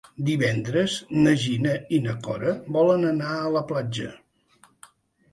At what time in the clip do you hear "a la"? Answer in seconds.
3.41-3.63